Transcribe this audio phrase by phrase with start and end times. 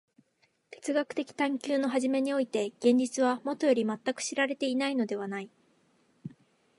[0.71, 5.51] 哲学的探求の初めにおいて現実はもとより全く知られていないのではない。